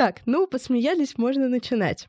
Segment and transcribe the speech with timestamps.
[0.00, 2.08] Так, ну, посмеялись, можно начинать.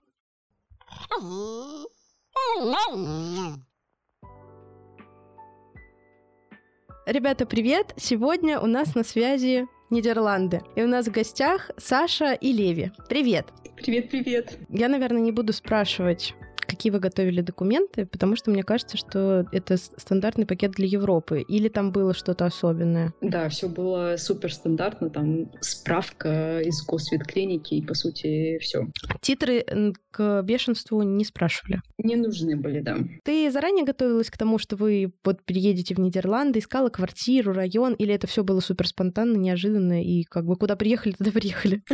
[7.05, 7.93] Ребята, привет!
[7.97, 10.61] Сегодня у нас на связи Нидерланды.
[10.77, 12.93] И у нас в гостях Саша и Леви.
[13.09, 13.47] Привет!
[13.75, 14.57] Привет-привет!
[14.69, 16.33] Я, наверное, не буду спрашивать
[16.71, 21.41] какие вы готовили документы, потому что мне кажется, что это стандартный пакет для Европы.
[21.41, 23.13] Или там было что-то особенное?
[23.19, 25.09] Да, все было супер стандартно.
[25.09, 28.87] Там справка из госветклиники и, по сути, все.
[29.19, 29.65] Титры
[30.11, 31.81] к бешенству не спрашивали?
[31.97, 32.97] Не нужны были, да.
[33.23, 38.13] Ты заранее готовилась к тому, что вы вот приедете в Нидерланды, искала квартиру, район, или
[38.13, 41.83] это все было супер спонтанно, неожиданно, и как бы куда приехали, туда приехали?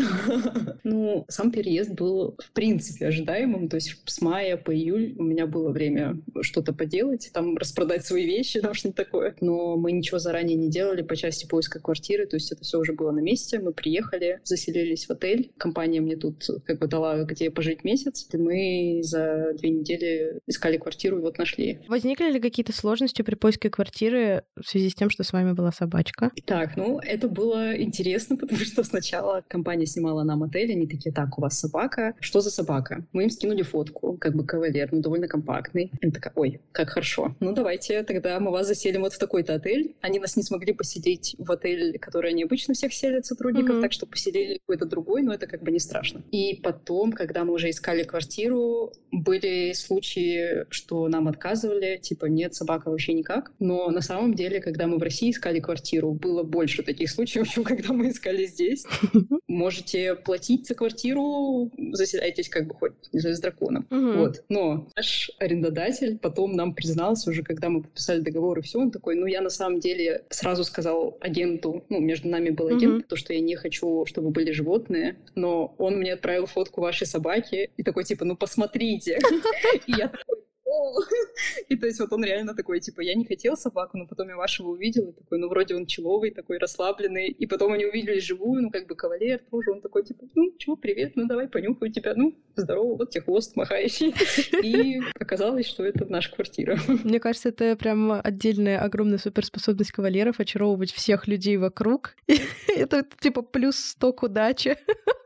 [0.83, 3.67] Ну, сам переезд был, в принципе, ожидаемым.
[3.67, 8.25] То есть с мая по июль у меня было время что-то поделать, там распродать свои
[8.25, 9.35] вещи, там что-нибудь такое.
[9.41, 12.93] Но мы ничего заранее не делали по части поиска квартиры, то есть это все уже
[12.93, 13.59] было на месте.
[13.59, 15.51] Мы приехали, заселились в отель.
[15.57, 18.06] Компания мне тут как бы дала, где пожить месяц.
[18.33, 21.79] И мы за две недели искали квартиру и вот нашли.
[21.87, 25.71] Возникли ли какие-то сложности при поиске квартиры в связи с тем, что с вами была
[25.71, 26.31] собачка?
[26.45, 31.37] Так, ну, это было интересно, потому что сначала компания снимала нам отель, они такие, так,
[31.37, 33.05] у вас собака, что за собака?
[33.11, 35.91] Мы им скинули фотку, как бы кавалер, ну, довольно компактный.
[36.01, 37.35] И такая, ой, как хорошо.
[37.39, 39.95] Ну, давайте тогда мы вас заселим вот в такой-то отель.
[40.01, 43.81] Они нас не смогли поселить в отель, который они обычно всех селят сотрудников, mm-hmm.
[43.81, 46.23] так что поселили какой-то другой, но это как бы не страшно.
[46.31, 52.89] И потом, когда мы уже искали квартиру, были случаи, что нам отказывали, типа, нет, собака
[52.89, 53.51] вообще никак.
[53.59, 57.63] Но на самом деле, когда мы в России искали квартиру, было больше таких случаев, чем
[57.63, 58.85] когда мы искали здесь.
[59.47, 63.87] Можете платить за квартиру, заселяйтесь как бы хоть, не знаю, с драконом.
[63.89, 64.43] Вот.
[64.49, 69.15] Но наш арендодатель потом нам признался уже, когда мы подписали договор и все, он такой,
[69.15, 73.33] ну я на самом деле сразу сказал агенту, ну между нами был агент, то, что
[73.33, 78.03] я не хочу, чтобы были животные, но он мне отправил фотку вашей собаки и такой
[78.03, 79.17] типа, ну посмотрите.
[79.87, 80.37] И я такой,
[81.69, 84.35] и то есть вот он реально такой, типа, я не хотел собаку, но потом я
[84.35, 87.27] вашего увидел, и такой, ну, вроде он человый, такой расслабленный.
[87.27, 90.75] И потом они увидели живую, ну, как бы кавалер тоже, он такой, типа, ну, чего,
[90.75, 94.13] привет, ну, давай понюхаю тебя, ну, здорово, вот тебе хвост махающий.
[94.61, 96.77] И оказалось, что это наша квартира.
[97.03, 102.15] Мне кажется, это прям отдельная огромная суперспособность кавалеров очаровывать всех людей вокруг.
[102.67, 104.77] Это, типа, плюс сток удачи.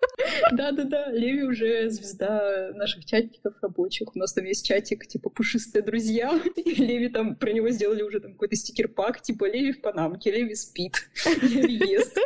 [0.52, 4.16] Да-да-да, Леви уже звезда наших чатиков рабочих.
[4.16, 6.40] У нас там есть чатик, типа, пушистые друзья.
[6.56, 10.56] И Леви там, про него сделали уже там какой-то стикер-пак, типа, Леви в Панамке, Леви
[10.56, 11.10] спит,
[11.42, 12.18] Леви ест.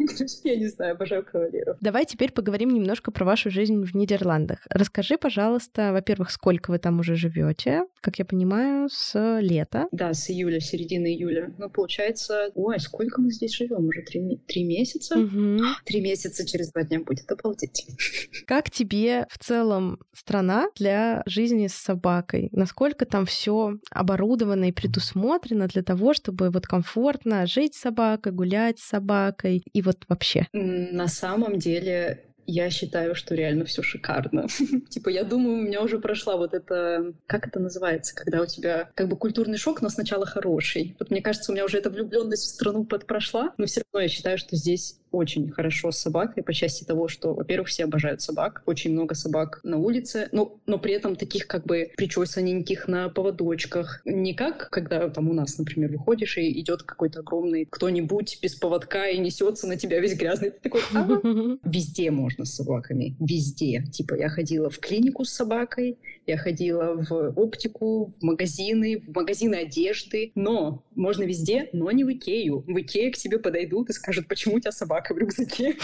[0.44, 1.76] Я не знаю, обожаю кавалеров.
[1.80, 4.66] Давай теперь поговорим немножко про вашу жизнь в Нидерландах.
[4.70, 9.88] Расскажи, пожалуйста, во-первых, сколько вы там уже живете, как я понимаю, с лета.
[9.92, 11.54] Да, с июля, середины июля.
[11.58, 13.86] Ну, получается, ой, сколько мы здесь живем?
[13.86, 15.18] Уже три, три месяца?
[15.18, 15.58] Угу.
[15.84, 17.86] Три месяца через два дня будет, обалдеть.
[18.46, 22.48] Как тебе в целом страна для жизни с собакой?
[22.52, 28.78] Насколько там все оборудовано и предусмотрено для того, чтобы вот комфортно жить с собакой, гулять
[28.78, 30.46] с собакой и вот вообще?
[30.52, 34.46] На самом деле я считаю, что реально все шикарно.
[34.88, 37.12] типа, я думаю, у меня уже прошла вот это...
[37.26, 38.14] Как это называется?
[38.14, 40.96] Когда у тебя как бы культурный шок, но сначала хороший.
[40.98, 44.08] Вот мне кажется, у меня уже эта влюбленность в страну прошла, но все равно я
[44.08, 48.62] считаю, что здесь очень хорошо с собакой по части того, что, во-первых, все обожают собак,
[48.66, 54.02] очень много собак на улице, но, но при этом таких как бы причесаненьких на поводочках.
[54.04, 59.08] Не как, когда там у нас, например, выходишь и идет какой-то огромный кто-нибудь без поводка
[59.08, 60.50] и несется на тебя весь грязный.
[60.50, 61.06] Ты такой, а
[61.64, 63.84] Везде можно с собаками, везде.
[63.92, 69.56] Типа я ходила в клинику с собакой, я ходила в оптику, в магазины, в магазины
[69.56, 72.64] одежды, но можно везде, но не в Икею.
[72.66, 75.76] В Икее к тебе подойдут и скажут, почему у тебя собака собака в рюкзаке.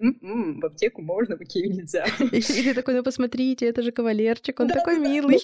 [0.00, 2.06] В аптеку можно, в Икею нельзя.
[2.32, 5.38] И ты такой, ну посмотрите, это же кавалерчик, он такой милый.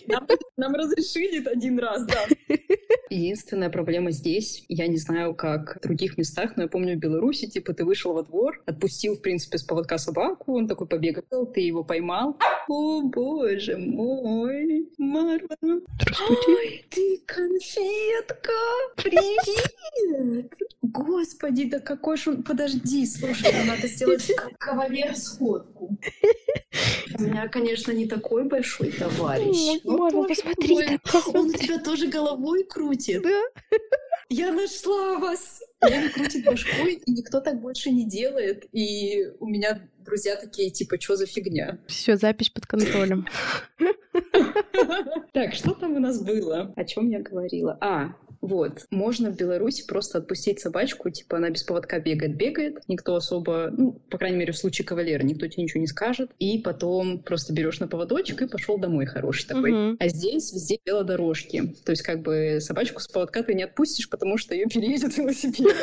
[0.56, 2.26] Нам разрешили один раз, да.
[3.10, 7.46] Единственная проблема здесь, я не знаю, как в других местах, но я помню в Беларуси,
[7.46, 11.60] типа, ты вышел во двор, отпустил, в принципе, с поводка собаку, он такой побегал, ты
[11.60, 12.38] его поймал.
[12.68, 15.56] О, боже мой, Марва.
[15.60, 16.48] Здравствуйте.
[16.48, 18.52] Ой, ты конфетка!
[18.96, 20.52] Привет!
[20.82, 22.42] Господи, да какой ж он...
[22.42, 25.98] Подожди, слушай, надо сделать кавалер сходку.
[27.18, 29.82] У меня, конечно, не такой большой товарищ.
[29.84, 31.00] Можно посмотреть.
[31.34, 33.22] Он у тебя тоже головой крутит.
[33.22, 33.42] Да.
[34.28, 35.62] Я нашла вас!
[35.80, 38.66] Он крутит башкой, и никто так больше не делает.
[38.72, 41.78] И у меня друзья такие, типа, что за фигня?
[41.86, 43.26] Все, запись под контролем.
[45.32, 46.72] Так, что там у нас было?
[46.76, 47.76] О чем я говорила?
[47.80, 48.86] А, Вот.
[48.90, 53.92] Можно в Беларуси просто отпустить собачку, типа она без поводка бегает, бегает, никто особо, ну,
[54.10, 57.80] по крайней мере, в случае кавалера, никто тебе ничего не скажет, и потом просто берешь
[57.80, 59.72] на поводочек и пошел домой хороший такой.
[59.72, 59.96] Угу.
[59.98, 61.74] А здесь везде велодорожки.
[61.84, 65.74] То есть как бы собачку с поводка ты не отпустишь, потому что ее переедет велосипед.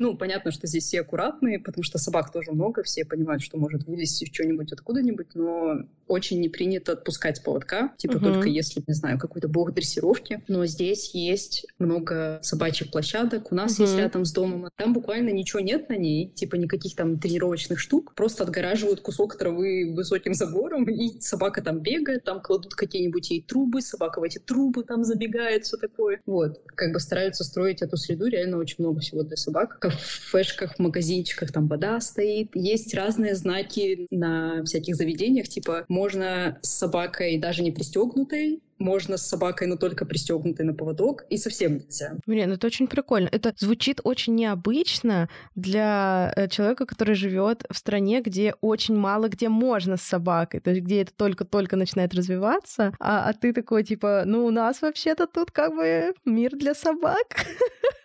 [0.00, 3.86] Ну, понятно, что здесь все аккуратные, потому что собак тоже много, все понимают, что может
[3.86, 8.24] вылезти что-нибудь откуда-нибудь, но очень не принято отпускать поводка, типа угу.
[8.24, 10.42] только если, не знаю, какой-то бог дрессировки.
[10.48, 13.82] Но здесь есть много собачьих площадок, у нас угу.
[13.82, 17.78] есть рядом с домом, а там буквально ничего нет на ней, типа никаких там тренировочных
[17.78, 23.42] штук, просто отгораживают кусок травы высоким забором, и собака там бегает, там кладут какие-нибудь ей
[23.42, 26.22] трубы, собака в эти трубы там забегает, все такое.
[26.24, 29.76] Вот, как бы стараются строить эту среду, реально очень много всего для собак.
[29.90, 36.58] В кафешках, в магазинчиках там вода стоит, есть разные знаки на всяких заведениях, типа можно
[36.62, 41.74] с собакой даже не пристегнутой, можно с собакой, но только пристегнутой на поводок, и совсем
[41.74, 42.16] нельзя.
[42.26, 43.28] Блин, ну это очень прикольно.
[43.30, 49.48] Это звучит очень необычно для э, человека, который живет в стране, где очень мало где
[49.48, 54.22] можно с собакой, то есть где это только-только начинает развиваться, а, а ты такой типа,
[54.24, 57.44] ну у нас вообще-то тут как бы мир для собак.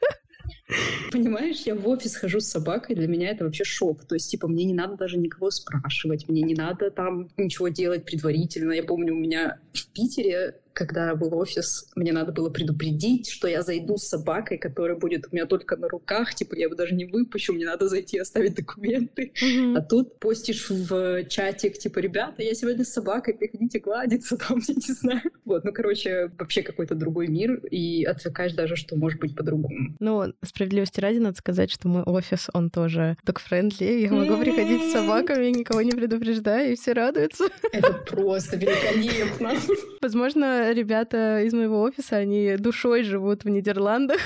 [1.11, 4.05] Понимаешь, я в офис хожу с собакой, для меня это вообще шок.
[4.05, 8.05] То есть, типа, мне не надо даже никого спрашивать, мне не надо там ничего делать
[8.05, 8.73] предварительно.
[8.73, 13.61] Я помню, у меня в Питере когда был офис, мне надо было предупредить, что я
[13.61, 17.05] зайду с собакой, которая будет у меня только на руках, типа я его даже не
[17.05, 19.31] выпущу, мне надо зайти оставить документы.
[19.41, 19.77] Mm-hmm.
[19.77, 24.75] А тут постишь в чатик, типа, ребята, я сегодня с собакой, приходите гладиться, там, я
[24.75, 25.21] не знаю.
[25.45, 29.95] Вот, ну, короче, вообще какой-то другой мир, и отвлекаешь даже, что может быть по-другому.
[29.99, 34.89] Ну, справедливости ради надо сказать, что мой офис, он тоже так френдли, я могу приходить
[34.89, 37.45] с собаками, никого не предупреждаю, и все радуются.
[37.71, 39.53] Это просто великолепно.
[40.01, 44.19] Возможно, ребята из моего офиса, они душой живут в Нидерландах.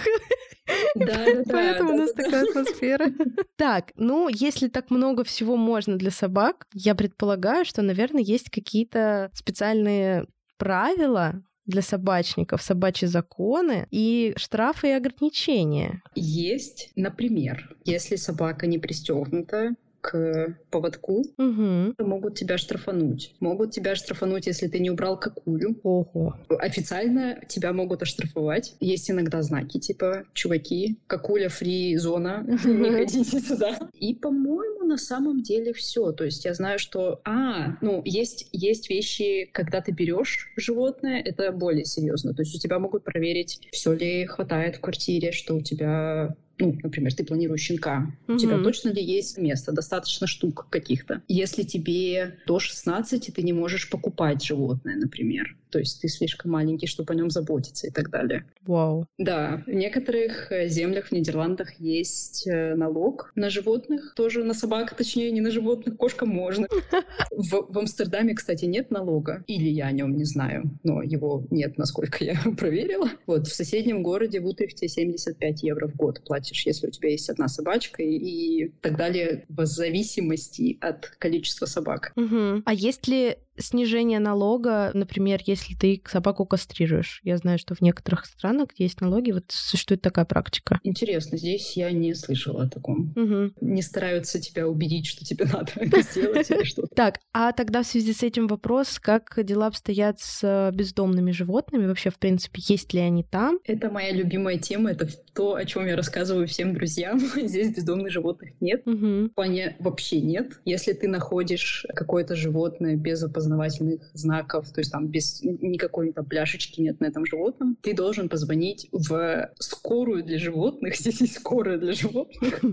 [0.95, 3.07] Да, да, Поэтому у нас такая атмосфера.
[3.55, 9.31] Так, ну, если так много всего можно для собак, я предполагаю, что, наверное, есть какие-то
[9.33, 10.27] специальные
[10.57, 16.01] правила, для собачников, собачьи законы и штрафы и ограничения?
[16.15, 21.93] Есть, например, если собака не пристегнута, к поводку, угу.
[21.97, 23.35] могут тебя штрафануть.
[23.39, 25.79] Могут тебя штрафануть, если ты не убрал какую.
[25.83, 26.35] Ого.
[26.49, 28.75] Официально тебя могут оштрафовать.
[28.79, 33.77] Есть иногда знаки, типа, чуваки, какуля фри зона, не ходите сюда.
[33.93, 36.11] И, по-моему, на самом деле все.
[36.11, 41.51] То есть я знаю, что, а, ну, есть, есть вещи, когда ты берешь животное, это
[41.51, 42.33] более серьезно.
[42.33, 46.77] То есть у тебя могут проверить, все ли хватает в квартире, что у тебя ну,
[46.83, 48.35] например, ты планируешь щенка, угу.
[48.35, 51.21] у тебя точно ли есть место, достаточно штук каких-то.
[51.27, 56.87] Если тебе до 16, ты не можешь покупать животное, например то есть ты слишком маленький,
[56.87, 58.45] чтобы о нем заботиться и так далее.
[58.65, 59.05] Вау.
[59.17, 64.95] Да, в некоторых э, землях в Нидерландах есть э, налог на животных, тоже на собак,
[64.95, 66.67] точнее, не на животных, кошка можно.
[67.31, 71.77] В, в Амстердаме, кстати, нет налога, или я о нем не знаю, но его нет,
[71.77, 73.09] насколько я проверила.
[73.25, 77.29] Вот, в соседнем городе в Утрехте 75 евро в год платишь, если у тебя есть
[77.29, 82.11] одна собачка и, и так далее, в зависимости от количества собак.
[82.15, 82.63] Угу.
[82.65, 87.21] А есть ли снижение налога, например, если ты собаку кастрируешь.
[87.23, 90.79] Я знаю, что в некоторых странах, где есть налоги, вот существует такая практика.
[90.83, 93.13] Интересно, здесь я не слышала о таком.
[93.15, 93.53] Угу.
[93.61, 96.89] Не стараются тебя убедить, что тебе надо это сделать или что-то.
[96.99, 101.85] Так, а тогда в связи с этим вопрос, как дела обстоят с э, бездомными животными?
[101.85, 103.59] Вообще, в принципе, есть ли они там?
[103.63, 107.19] Это моя любимая тема, это то, о чем я рассказываю всем друзьям.
[107.35, 108.85] Здесь бездомных животных нет.
[108.85, 108.95] Угу.
[108.95, 110.59] В плане вообще нет.
[110.65, 116.25] Если ты находишь какое-то животное без опознания, опознавательных знаков, то есть там без никакой там
[116.25, 121.77] пляшечки нет на этом животном, ты должен позвонить в скорую для животных, здесь есть скорая
[121.77, 122.63] для животных,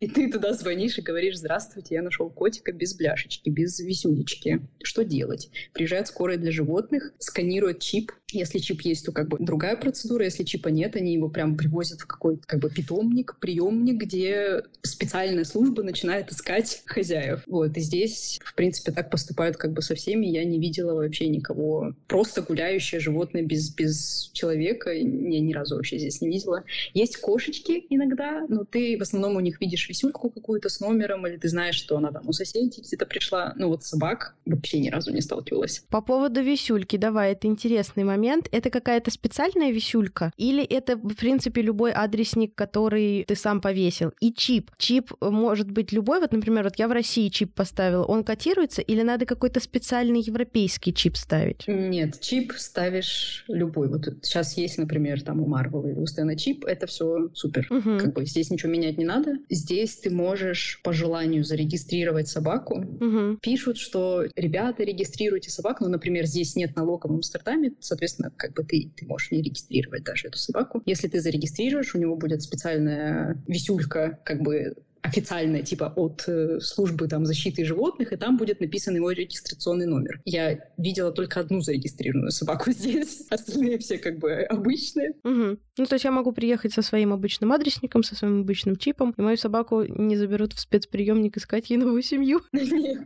[0.00, 4.60] и ты туда звонишь и говоришь, здравствуйте, я нашел котика без бляшечки, без висюлечки.
[4.82, 5.50] Что делать?
[5.72, 10.24] Приезжает скорая для животных, сканирует чип, если чип есть, то как бы другая процедура.
[10.24, 15.44] Если чипа нет, они его прям привозят в какой-то как бы питомник, приемник, где специальная
[15.44, 17.42] служба начинает искать хозяев.
[17.46, 17.76] Вот.
[17.76, 20.26] И здесь, в принципе, так поступают как бы со всеми.
[20.26, 21.94] Я не видела вообще никого.
[22.06, 24.92] Просто гуляющее животное без, без человека.
[24.92, 26.64] Я ни разу вообще здесь не видела.
[26.94, 31.36] Есть кошечки иногда, но ты в основном у них видишь висюльку какую-то с номером, или
[31.36, 33.54] ты знаешь, что она там у соседей где-то пришла.
[33.56, 35.84] Ну вот собак вообще ни разу не сталкивалась.
[35.90, 41.62] По поводу висюльки, давай, это интересный момент это какая-то специальная висюлька или это, в принципе,
[41.62, 44.12] любой адресник, который ты сам повесил?
[44.20, 44.70] И чип.
[44.78, 46.20] Чип может быть любой.
[46.20, 48.04] Вот, например, вот я в России чип поставила.
[48.04, 51.64] Он котируется или надо какой-то специальный специальный европейский чип ставить?
[51.66, 53.88] Нет, чип ставишь любой.
[53.88, 57.66] Вот сейчас есть, например, там у Marvel или у Стэна чип, это все супер.
[57.68, 57.98] Угу.
[57.98, 59.38] Как бы здесь ничего менять не надо.
[59.50, 62.78] Здесь ты можешь по желанию зарегистрировать собаку.
[62.78, 63.38] Угу.
[63.42, 65.84] Пишут, что ребята, регистрируйте собаку.
[65.84, 70.04] Ну, например, здесь нет налога в Амстердаме, соответственно, как бы ты, ты можешь не регистрировать
[70.04, 70.80] даже эту собаку.
[70.86, 77.08] Если ты зарегистрируешь, у него будет специальная висюлька, как бы официальная, типа от э, службы
[77.08, 80.20] там, защиты животных, и там будет написан его регистрационный номер.
[80.24, 85.10] Я видела только одну зарегистрированную собаку здесь, остальные все как бы обычные.
[85.24, 85.58] Угу.
[85.78, 89.22] Ну, то есть я могу приехать со своим обычным адресником, со своим обычным чипом, и
[89.22, 92.42] мою собаку не заберут в спецприемник искать ей новую семью.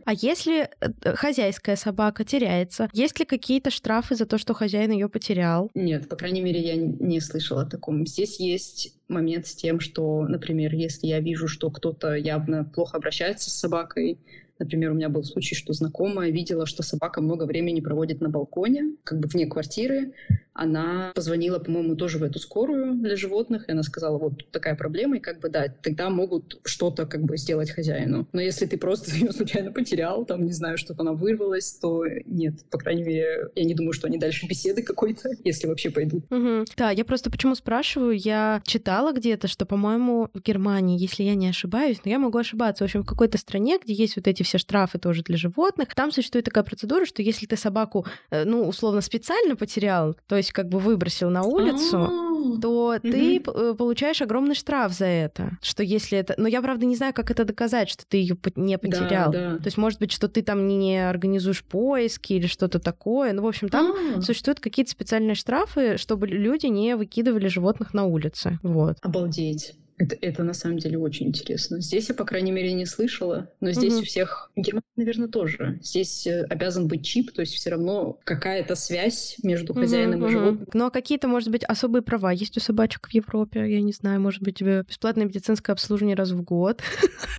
[0.05, 5.09] А если э, хозяйская собака теряется, есть ли какие-то штрафы за то, что хозяин ее
[5.09, 5.69] потерял?
[5.73, 8.05] Нет, по крайней мере, я не слышала о таком.
[8.05, 13.49] Здесь есть момент с тем, что, например, если я вижу, что кто-то явно плохо обращается
[13.49, 14.19] с собакой,
[14.59, 18.95] Например, у меня был случай, что знакомая видела, что собака много времени проводит на балконе,
[19.03, 20.13] как бы вне квартиры,
[20.57, 24.75] она позвонила, по-моему, тоже в эту скорую для животных, и она сказала, вот тут такая
[24.75, 28.27] проблема, и как бы, да, тогда могут что-то как бы сделать хозяину.
[28.33, 32.65] Но если ты просто ее случайно потерял, там, не знаю, что-то она вырвалась, то нет,
[32.71, 36.25] по крайней мере, я не думаю, что они дальше беседы какой-то, если вообще пойдут.
[36.31, 36.65] Угу.
[36.75, 41.49] Да, я просто почему спрашиваю, я читала где-то, что, по-моему, в Германии, если я не
[41.49, 44.57] ошибаюсь, но я могу ошибаться, в общем, в какой-то стране, где есть вот эти все
[44.57, 49.01] штрафы тоже для животных, там существует такая процедура, что если ты собаку, э, ну, условно,
[49.01, 52.61] специально потерял, то есть как бы выбросил на улицу, А-а-а.
[52.61, 55.57] то ты э, получаешь огромный штраф за это.
[55.61, 56.35] Что если это...
[56.37, 59.31] Но я, правда, не знаю, как это доказать, что ты ее не потерял.
[59.31, 63.33] То есть, может быть, что ты там не организуешь поиски или что-то такое.
[63.33, 64.21] Ну, в общем, там А-а-а.
[64.21, 68.59] существуют какие-то специальные штрафы, чтобы люди не выкидывали животных на улице.
[68.63, 68.97] Вот.
[69.01, 69.73] Обалдеть.
[69.97, 71.81] Это, это на самом деле очень интересно.
[71.81, 74.01] Здесь я, по крайней мере, не слышала, но здесь угу.
[74.01, 75.79] у всех, Германия, наверное, тоже.
[75.81, 80.31] Здесь э, обязан быть чип, то есть все равно какая-то связь между хозяином угу, и
[80.31, 80.67] животным.
[80.73, 83.71] Ну а какие-то, может быть, особые права есть у собачек в Европе?
[83.71, 86.81] Я не знаю, может быть, тебе бесплатное медицинское обслуживание раз в год?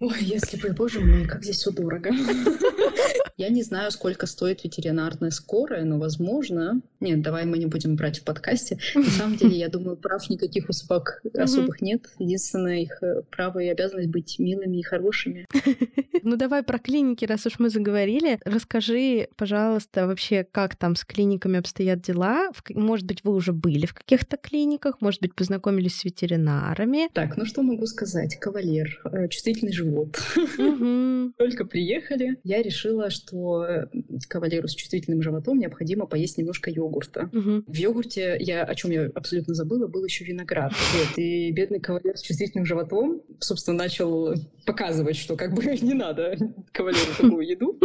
[0.00, 2.10] Ой, если бы, боже мой, как здесь все дорого.
[3.38, 6.82] Я не знаю, сколько стоит ветеринарная скорая, но, возможно...
[6.98, 8.78] Нет, давай мы не будем брать в подкасте.
[8.96, 12.06] На самом деле, я думаю, прав никаких у собак особых нет.
[12.18, 15.46] Единственное, их э, право и обязанность быть милыми и хорошими.
[16.24, 18.40] Ну, давай про клиники, раз уж мы заговорили.
[18.44, 22.50] Расскажи, пожалуйста, вообще, как там с клиниками обстоят дела?
[22.70, 25.00] Может быть, вы уже были в каких-то клиниках?
[25.00, 27.08] Может быть, познакомились с ветеринарами?
[27.14, 28.36] Так, ну что могу сказать?
[28.40, 30.18] Кавалер, э, чувствительный живот.
[31.38, 33.88] Только приехали, я решила, что что
[34.28, 37.30] кавалеру с чувствительным животом необходимо поесть немножко йогурта.
[37.32, 37.64] Угу.
[37.66, 40.72] В йогурте, я, о чем я абсолютно забыла, был еще виноград.
[40.72, 44.34] Вот, и бедный кавалер с чувствительным животом, собственно, начал
[44.66, 46.36] показывать, что как бы не надо
[46.72, 47.78] кавалеру такую еду.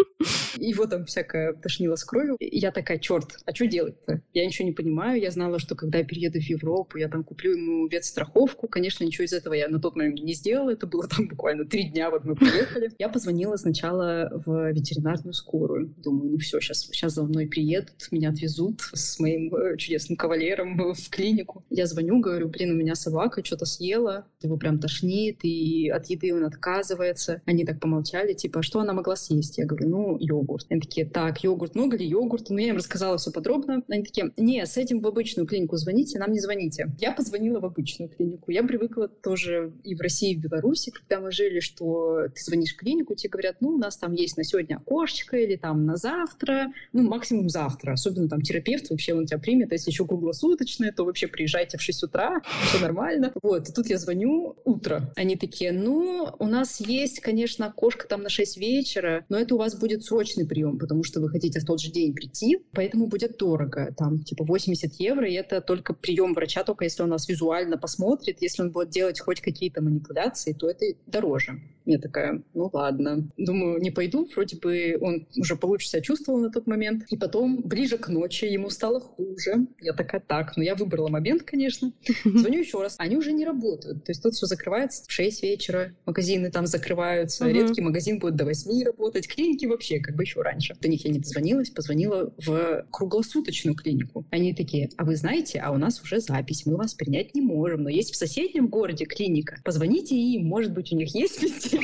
[0.57, 2.35] Его там всякое тошнило с кровью.
[2.39, 4.21] И я такая, черт, а что делать-то?
[4.33, 5.19] Я ничего не понимаю.
[5.19, 8.67] Я знала, что когда я перееду в Европу, я там куплю ему ветстраховку.
[8.67, 10.71] Конечно, ничего из этого я на тот момент не сделала.
[10.71, 12.91] Это было там буквально три дня, вот мы приехали.
[12.99, 15.93] Я позвонила сначала в ветеринарную скорую.
[15.97, 20.93] Думаю, ну все, сейчас, сейчас за мной приедут, меня отвезут с моим э, чудесным кавалером
[20.93, 21.63] в клинику.
[21.69, 26.33] Я звоню, говорю, блин, у меня собака что-то съела, его прям тошнит, и от еды
[26.33, 27.41] он отказывается.
[27.45, 29.57] Они так помолчали, типа, «А что она могла съесть?
[29.57, 30.67] Я говорю, ну, йогурт.
[30.69, 32.53] Они такие, так, йогурт, много ли йогурта?
[32.53, 33.83] Ну, я им рассказала все подробно.
[33.89, 36.91] Они такие, не, с этим в обычную клинику звоните, нам не звоните.
[36.99, 38.51] Я позвонила в обычную клинику.
[38.51, 42.73] Я привыкла тоже и в России, и в Беларуси, когда мы жили, что ты звонишь
[42.73, 45.95] в клинику, тебе говорят, ну, у нас там есть на сегодня окошечко или там на
[45.95, 47.93] завтра, ну, максимум завтра.
[47.93, 51.81] Особенно там терапевт вообще он тебя примет, а если еще круглосуточное, то вообще приезжайте в
[51.81, 53.31] 6 утра, все нормально.
[53.41, 55.11] Вот, и тут я звоню утро.
[55.15, 59.57] Они такие, ну, у нас есть, конечно, окошко там на 6 вечера, но это у
[59.57, 63.37] вас будет срочный прием, потому что вы хотите в тот же день прийти, поэтому будет
[63.37, 63.93] дорого.
[63.97, 68.41] Там типа 80 евро, и это только прием врача, только если он нас визуально посмотрит.
[68.41, 71.59] Если он будет делать хоть какие-то манипуляции, то это дороже.
[71.85, 73.27] Я такая, ну ладно.
[73.37, 74.27] Думаю, не пойду.
[74.33, 77.03] Вроде бы он уже получше себя чувствовал на тот момент.
[77.09, 79.67] И потом, ближе к ночи, ему стало хуже.
[79.81, 81.91] Я такая, так, ну я выбрала момент, конечно.
[82.23, 82.95] Звоню еще раз.
[82.97, 84.05] Они уже не работают.
[84.05, 85.93] То есть тут все закрывается в 6 вечера.
[86.05, 87.47] Магазины там закрываются.
[87.47, 89.27] Редкий магазин будет до 8 работать.
[89.27, 90.75] Клиники вообще как бы еще раньше.
[90.79, 91.69] До них я не дозвонилась.
[91.69, 94.25] Позвонила в круглосуточную клинику.
[94.31, 96.65] Они такие, а вы знаете, а у нас уже запись.
[96.65, 97.83] Мы вас принять не можем.
[97.83, 99.57] Но есть в соседнем городе клиника.
[99.65, 100.45] Позвоните им.
[100.45, 101.79] Может быть, у них есть везде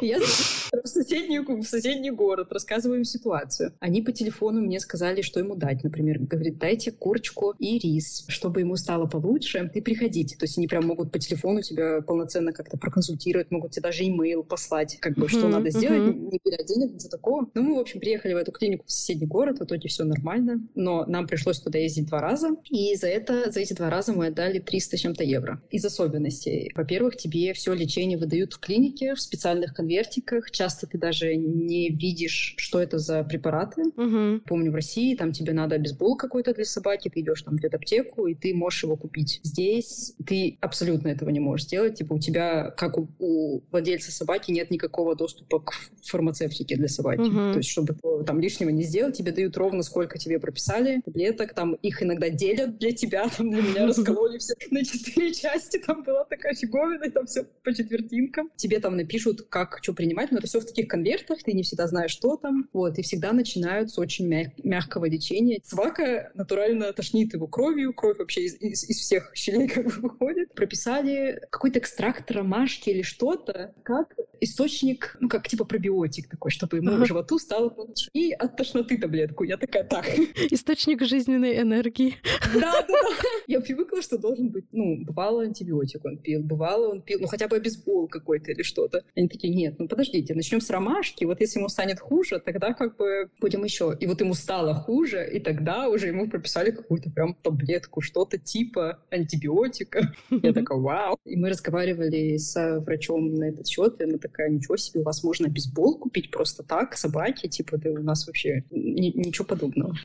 [0.00, 3.72] Я в соседний, в соседний город, рассказываю ситуацию.
[3.80, 5.84] Они по телефону мне сказали, что ему дать.
[5.84, 9.70] Например, говорит, дайте курочку и рис, чтобы ему стало получше.
[9.72, 10.36] Ты приходите.
[10.36, 14.42] То есть они прям могут по телефону тебя полноценно как-то проконсультировать, могут тебе даже имейл
[14.42, 17.48] послать, как бы, что надо сделать, не беря денег, ничего такого.
[17.54, 20.66] Ну, мы, в общем, приехали в эту клинику в соседний город, в итоге все нормально,
[20.74, 24.28] но нам пришлось туда ездить два раза, и за это, за эти два раза мы
[24.28, 25.62] отдали 300 с чем-то евро.
[25.70, 26.72] Из особенностей.
[26.74, 29.20] Во-первых, тебе все лечение выдают в клинике, в
[29.52, 30.50] специальных конвертиках.
[30.50, 33.82] Часто ты даже не видишь, что это за препараты.
[33.96, 34.42] Угу.
[34.46, 38.26] Помню, в России там тебе надо бейсбол какой-то для собаки, ты идешь там в ветаптеку,
[38.26, 39.40] и ты можешь его купить.
[39.42, 41.98] Здесь ты абсолютно этого не можешь сделать.
[41.98, 47.20] Типа у тебя, как у, у владельца собаки, нет никакого доступа к фармацевтике для собаки.
[47.20, 47.52] Угу.
[47.52, 51.74] То есть, чтобы там лишнего не сделать, тебе дают ровно сколько тебе прописали таблеток, там
[51.74, 56.24] их иногда делят для тебя, там для меня раскололи все на четыре части, там была
[56.24, 58.50] такая фиговина, и там все по четвертинкам.
[58.56, 61.86] Тебе там напишут, как что принимать, но это все в таких конвертах, ты не всегда
[61.86, 62.68] знаешь, что там.
[62.72, 65.60] Вот, и всегда начинают с очень мяг- мягкого лечения.
[65.64, 70.54] Собака натурально тошнит его кровью, кровь вообще из, из, из всех щелей как бы выходит.
[70.54, 76.92] Прописали какой-то экстракт ромашки или что-то, как источник, ну, как типа пробиотик такой, чтобы ему
[76.92, 77.06] Ага.
[77.06, 78.10] животу стало лучше.
[78.12, 79.44] И от тошноты таблетку.
[79.44, 80.04] Я такая, так,
[80.50, 82.16] Источник жизненной энергии.
[82.54, 83.08] да, да, да.
[83.46, 87.48] Я привыкла, что должен быть, ну, бывало антибиотик он пил, бывало он пил, ну, хотя
[87.48, 89.04] бы обезбол какой-то или что-то.
[89.16, 92.96] Они такие, нет, ну, подождите, начнем с ромашки, вот если ему станет хуже, тогда как
[92.96, 93.96] бы будем еще.
[93.98, 98.98] И вот ему стало хуже, и тогда уже ему прописали какую-то прям таблетку, что-то типа
[99.10, 100.14] антибиотика.
[100.30, 101.18] Я такая, вау.
[101.24, 105.24] И мы разговаривали с врачом на этот счет, и она такая, ничего себе, у вас
[105.24, 109.96] можно бейсбол купить просто так, собаки, типа, да у нас вообще ни- ничего подобного.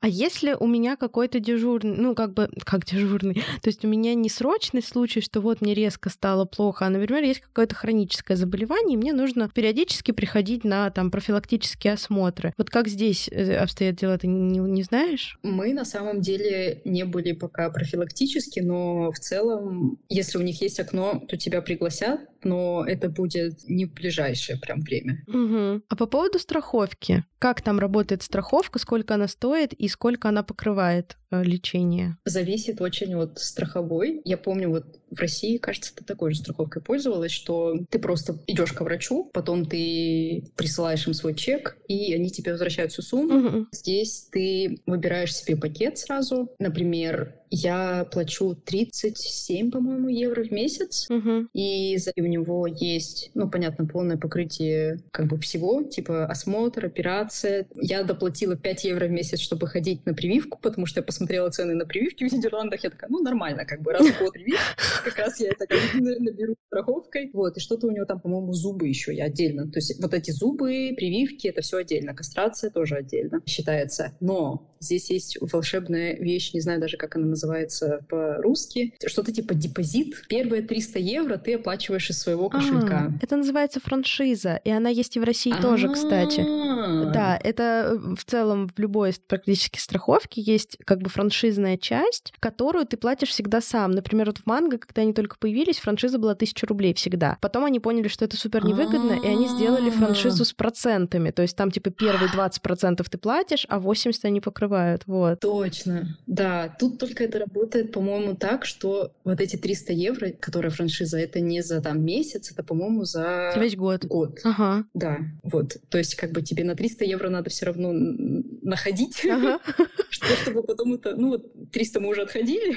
[0.00, 4.14] А если у меня какой-то дежурный, ну, как бы, как дежурный, то есть у меня
[4.14, 8.71] не срочный случай, что вот мне резко стало плохо, а, например, есть какое-то хроническое заболевание,
[8.88, 12.52] и мне нужно периодически приходить на там профилактические осмотры.
[12.56, 15.38] Вот как здесь э, обстоят дела, ты не, не знаешь?
[15.42, 20.80] Мы на самом деле не были пока профилактически, но в целом, если у них есть
[20.80, 25.22] окно, то тебя пригласят, но это будет не в ближайшее прям время.
[25.26, 25.82] Мгм.
[25.88, 31.16] А по поводу страховки, как там работает страховка, сколько она стоит и сколько она покрывает
[31.30, 32.16] э, лечение?
[32.24, 34.20] Зависит очень от страховой.
[34.24, 38.72] Я помню, вот в России, кажется, ты такой же страховкой пользовалась, что ты просто идешь
[38.72, 43.34] к врачу, потом ты присылаешь им свой чек, и они тебе возвращают всю сумму.
[43.34, 43.68] Мгм.
[43.72, 46.50] Здесь ты выбираешь себе пакет сразу.
[46.58, 51.06] Например, я плачу 37, по-моему, евро в месяц.
[51.10, 51.50] Мгм.
[51.52, 57.66] И у него есть, ну, понятно, полное покрытие как бы всего, типа осмотр, операция.
[57.74, 61.74] Я доплатила 5 евро в месяц, чтобы ходить на прививку, потому что я посмотрела цены
[61.74, 62.82] на прививки в Нидерландах.
[62.84, 64.62] Я такая, ну, нормально, как бы раз в год прививка.
[65.04, 67.30] Как раз я это как бы, наверное, беру страховкой.
[67.34, 69.70] Вот, и что-то у него там, по-моему, зубы еще я отдельно.
[69.70, 72.14] То есть вот эти зубы, прививки, это все отдельно.
[72.14, 74.16] Кастрация тоже отдельно считается.
[74.20, 78.94] Но здесь есть волшебная вещь, не знаю даже, как она называется по-русски.
[79.04, 80.26] Что-то типа депозит.
[80.28, 83.12] Первые 300 евро ты оплачиваешь из своего кошелька.
[83.12, 86.40] А, это называется франшиза, и она есть и в России тоже, кстати.
[86.40, 87.10] А.
[87.12, 92.86] Да, это э, в целом в любой практически страховке есть как бы франшизная часть, которую
[92.86, 93.92] ты платишь всегда сам.
[93.92, 97.38] Например, вот в Манго, когда они только появились, франшиза была 1000 рублей всегда.
[97.40, 99.92] Потом они поняли, что это супер невыгодно, и они сделали А.
[99.92, 101.30] франшизу с процентами.
[101.30, 104.71] То есть там типа первые 20% ты платишь, а 80% они покрывают.
[105.06, 105.40] Вот.
[105.40, 106.18] Точно.
[106.26, 111.40] Да, тут только это работает, по-моему, так, что вот эти 300 евро, которые франшиза, это
[111.40, 114.04] не за там месяц, это, по-моему, за Весь год.
[114.04, 114.40] год.
[114.44, 114.84] Ага.
[114.94, 115.76] Да, вот.
[115.88, 119.60] То есть, как бы тебе на 300 евро надо все равно находить, Ага.
[120.10, 121.14] чтобы потом это...
[121.16, 122.76] Ну вот, 300 мы уже отходили,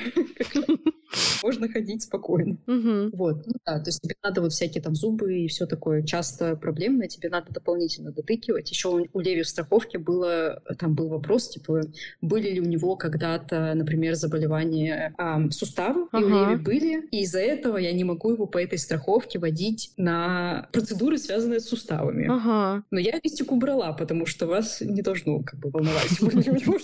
[1.45, 2.57] можно ходить спокойно.
[2.65, 3.11] Мгм.
[3.13, 6.55] Вот, ну да, то есть тебе надо вот всякие там зубы и все такое часто
[6.55, 8.71] проблемное, тебе надо дополнительно дотыкивать.
[8.71, 11.81] Еще у, у Леви в страховке было, там был вопрос, типа,
[12.21, 16.51] были ли у него когда-то, например, заболевания ам, суставов, и у Ага.
[16.51, 21.19] Леви были, и из-за этого я не могу его по этой страховке водить на процедуры,
[21.19, 22.27] связанные с суставами.
[22.27, 22.83] Ага.
[22.89, 26.79] Но я листик убрала, потому что вас не должно как бы волновать, у него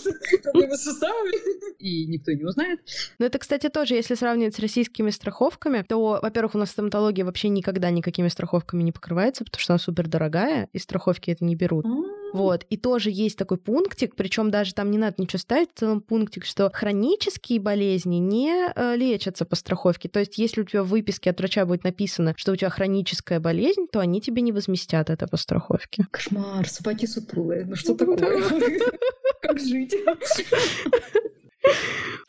[0.76, 2.80] суставами, и никто не узнает.
[3.17, 7.50] Ну, это, кстати, тоже, если сравнивать с российскими страховками, то, во-первых, у нас стоматология вообще
[7.50, 11.86] никогда никакими страховками не покрывается, потому что она супер дорогая, и страховки это не берут.
[12.34, 12.66] Вот.
[12.70, 16.46] И тоже есть такой пунктик, причем даже там не надо ничего ставить, в целом пунктик,
[16.46, 20.08] что хронические болезни не э, лечатся по страховке.
[20.08, 23.40] То есть, если у тебя в выписке от врача будет написано, что у тебя хроническая
[23.40, 26.06] болезнь, то они тебе не возместят это по страховке.
[26.12, 27.66] Кошмар, собаки сутулые.
[27.66, 28.18] Ну что такое?
[29.42, 29.96] Как жить?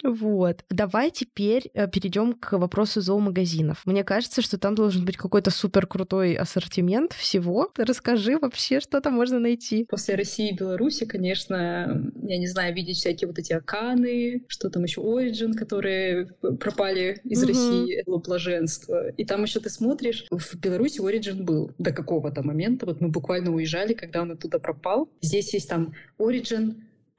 [0.03, 0.65] Вот.
[0.69, 3.83] Давай теперь э, перейдем к вопросу зоомагазинов.
[3.85, 7.71] Мне кажется, что там должен быть какой-то супер крутой ассортимент всего.
[7.77, 9.87] Расскажи вообще, что там можно найти.
[9.89, 14.83] После России и Беларуси, конечно, я не знаю, видеть всякие вот эти аканы, что там
[14.83, 16.27] еще Origin, которые
[16.59, 17.49] пропали из угу.
[17.49, 19.09] России, это блаженство.
[19.11, 22.87] И там еще ты смотришь, в Беларуси Origin был до какого-то момента.
[22.87, 25.09] Вот мы буквально уезжали, когда он оттуда пропал.
[25.21, 26.75] Здесь есть там Origin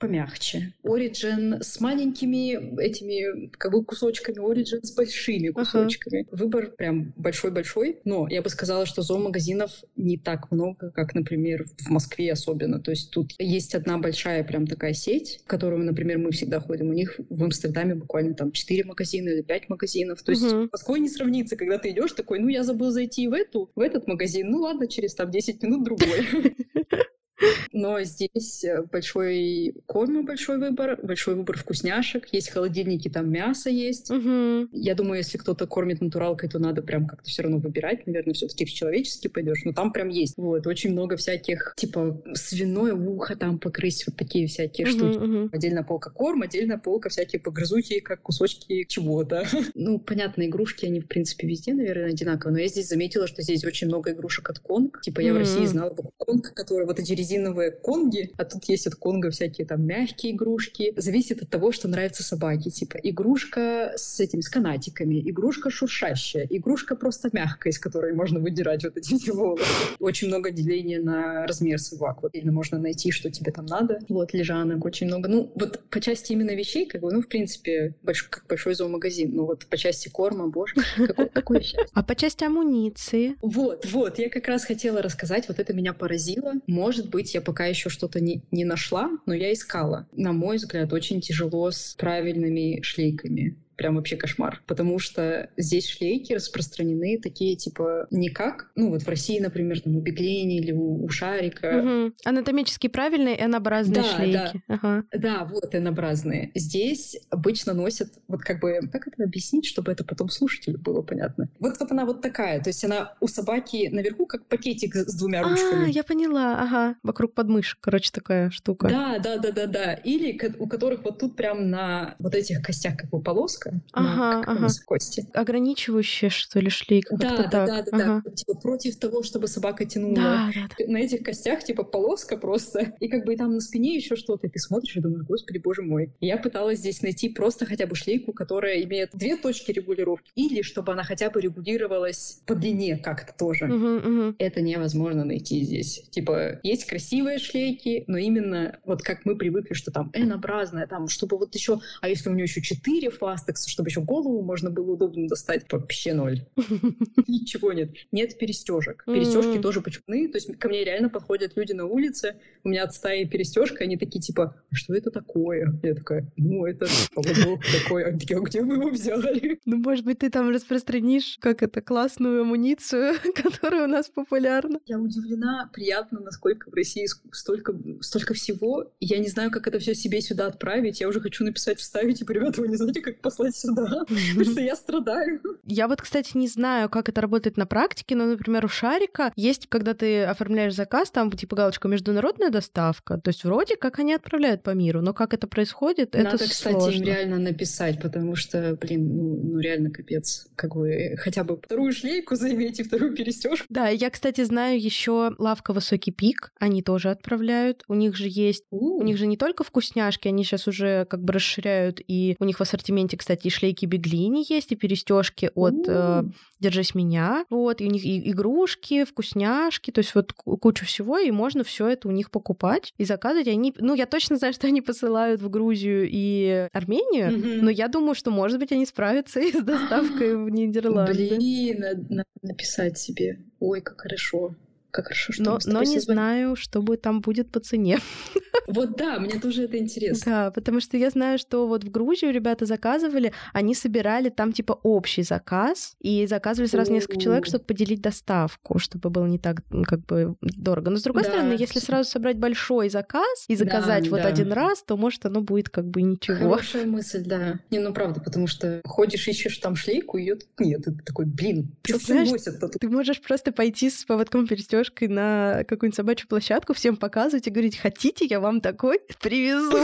[0.07, 0.73] помягче.
[0.83, 6.23] Origin с маленькими этими как бы кусочками, Origin с большими кусочками.
[6.23, 6.37] Uh-huh.
[6.37, 11.89] Выбор прям большой-большой, но я бы сказала, что зоомагазинов не так много, как, например, в
[11.89, 12.79] Москве особенно.
[12.79, 16.89] То есть тут есть одна большая прям такая сеть, в которую, например, мы всегда ходим.
[16.89, 20.21] У них в Амстердаме буквально там 4 магазина или 5 магазинов.
[20.21, 23.33] То есть с Москвой не сравнится, когда ты идешь такой, ну я забыл зайти в
[23.33, 26.27] эту, в этот магазин, ну ладно, через там 10 минут другой.
[27.71, 32.27] Но здесь э, большой корм, большой выбор, большой выбор вкусняшек.
[32.31, 34.11] Есть холодильники, там мясо есть.
[34.11, 34.69] Угу.
[34.71, 38.05] Я думаю, если кто-то кормит натуралкой, то надо прям как-то все равно выбирать.
[38.05, 39.63] Наверное, все-таки в человеческий пойдешь.
[39.65, 40.35] Но там прям есть.
[40.37, 45.17] Вот, очень много всяких, типа, свиное ухо там покрыть, вот такие всякие угу, штуки.
[45.17, 45.49] Угу.
[45.51, 49.47] Отдельно полка корм, отдельно полка всякие погрызухи, как кусочки чего-то.
[49.73, 52.53] ну, понятно, игрушки, они, в принципе, везде, наверное, одинаковые.
[52.53, 55.01] Но я здесь заметила, что здесь очень много игрушек от Конг.
[55.01, 58.95] Типа, я в России знала Конг, который вот эти резиновые конги, а тут есть от
[58.95, 60.93] конга всякие там мягкие игрушки.
[60.97, 62.69] Зависит от того, что нравится собаке.
[62.69, 68.83] Типа игрушка с этими, с канатиками, игрушка шуршащая, игрушка просто мягкая, из которой можно выдирать
[68.83, 69.63] вот эти волосы.
[69.99, 72.21] Очень много деления на размер собак.
[72.23, 73.99] Вот или можно найти, что тебе там надо.
[74.09, 75.29] Вот лежанок очень много.
[75.29, 79.33] Ну, вот по части именно вещей, как бы, ну, в принципе, больш, как большой зоомагазин.
[79.33, 80.75] Но вот по части корма, боже,
[81.07, 81.87] какое, какое счастье.
[81.93, 83.35] А по части амуниции?
[83.41, 86.53] Вот, вот, я как раз хотела рассказать, вот это меня поразило.
[86.67, 90.07] Может быть, я по пока еще что-то не, не нашла, но я искала.
[90.11, 94.61] На мой взгляд, очень тяжело с правильными шлейками прям вообще кошмар.
[94.67, 99.95] Потому что здесь шлейки распространены такие, типа, не как, ну вот в России, например, там
[99.95, 101.77] у беглени или у, у шарика.
[101.77, 102.13] Угу.
[102.25, 104.63] Анатомически правильные N-образные да, шлейки.
[104.67, 104.75] Да.
[104.75, 105.03] Ага.
[105.11, 106.51] да, вот N-образные.
[106.55, 111.49] Здесь обычно носят, вот как бы, как это объяснить, чтобы это потом слушателю было понятно?
[111.59, 115.41] Вот, вот она вот такая, то есть она у собаки наверху как пакетик с двумя
[115.41, 115.85] а, ручками.
[115.85, 118.89] А, я поняла, ага, вокруг подмышек, короче, такая штука.
[118.89, 119.93] Да, да, да, да, да.
[119.93, 124.65] Или у которых вот тут прям на вот этих костях как бы полоска, ага, на,
[124.65, 124.67] ага.
[124.85, 125.25] кости.
[125.33, 127.15] Ограничивающая, что ли, шлейка?
[127.15, 128.21] Да, да, да, да, ага.
[128.25, 128.31] да.
[128.31, 130.15] Типа против того, чтобы собака тянула.
[130.15, 130.91] Да, да, да.
[130.91, 132.93] На этих костях типа полоска просто.
[132.99, 134.47] И как бы и там на спине еще что-то.
[134.47, 136.13] И ты смотришь и думаешь, господи, боже мой.
[136.19, 140.31] И я пыталась здесь найти просто хотя бы шлейку, которая имеет две точки регулировки.
[140.35, 143.65] Или чтобы она хотя бы регулировалась по длине как-то тоже.
[143.65, 144.35] Угу, угу.
[144.39, 146.07] Это невозможно найти здесь.
[146.09, 151.37] Типа есть красивые шлейки, но именно вот как мы привыкли, что там N-образная, там, чтобы
[151.37, 153.09] вот еще, а если у нее еще четыре
[153.53, 156.45] фастекса, чтобы еще голову можно было удобно достать, вообще ноль.
[157.27, 157.91] Ничего нет.
[158.11, 159.03] Нет перестежек.
[159.05, 160.03] Перестежки тоже почему?
[160.07, 163.97] То есть ко мне реально подходят люди на улице, у меня от стаи перестежка, они
[163.97, 165.79] такие типа, «А что это такое?
[165.83, 169.59] Я такая, ну это такой, а где, где вы его взяли?
[169.65, 174.79] Ну, может быть, ты там распространишь, как это, классную амуницию, которая у нас популярна.
[174.85, 178.91] Я удивлена, приятно, насколько в России столько, столько всего.
[178.99, 181.01] Я не знаю, как это все себе сюда отправить.
[181.01, 184.45] Я уже хочу написать, вставить, типа, ребята, вы не знаете, как послать приехать сюда, потому
[184.45, 185.41] что я страдаю.
[185.65, 189.67] Я вот, кстати, не знаю, как это работает на практике, но, например, у Шарика есть,
[189.67, 194.63] когда ты оформляешь заказ, там типа галочка «международная доставка», то есть вроде как они отправляют
[194.63, 196.97] по миру, но как это происходит, Надо, это кстати, сложно.
[196.97, 200.47] им реально написать, потому что, блин, ну, ну реально капец.
[200.55, 203.65] Как бы хотя бы вторую шлейку займите, вторую перестежку.
[203.69, 207.83] Да, я, кстати, знаю еще лавка «Высокий пик», они тоже отправляют.
[207.87, 211.21] У них же есть, у, у них же не только вкусняшки, они сейчас уже как
[211.23, 215.87] бы расширяют, и у них в ассортименте, кстати, и шлейки Беглини есть, и перестежки от
[215.87, 216.23] э,
[216.59, 217.45] «Держись меня».
[217.49, 221.87] Вот, и у них и игрушки, вкусняшки, то есть вот кучу всего, и можно все
[221.87, 223.47] это у них покупать и заказывать.
[223.47, 227.61] Они, ну, я точно знаю, что они посылают в Грузию и Армению, mm-hmm.
[227.61, 231.13] но я думаю, что, может быть, они справятся и с доставкой в Нидерланды.
[231.13, 233.39] Блин, надо написать себе.
[233.59, 234.55] Ой, как хорошо.
[234.93, 237.97] Как хорошо, что но, но не знаю, что будет там будет по цене.
[238.67, 240.31] Вот да, мне тоже это интересно.
[240.31, 244.79] Да, потому что я знаю, что вот в Грузию ребята заказывали, они собирали там типа
[244.83, 250.05] общий заказ и заказывали сразу несколько человек, чтобы поделить доставку, чтобы было не так как
[250.05, 250.91] бы дорого.
[250.91, 254.95] Но с другой стороны, если сразу собрать большой заказ и заказать вот один раз, то
[254.95, 256.51] может оно будет как бы ничего.
[256.51, 257.59] Хорошая мысль, да.
[257.69, 260.87] Не, ну правда, потому что ходишь, ищешь там шлейку, ее нет.
[260.87, 265.63] И ты такой, блин, что носят-то Ты можешь просто пойти с поводком перестёжки матрешкой на
[265.67, 269.77] какую-нибудь собачью площадку, всем показывать и говорить, хотите, я вам такой привезу.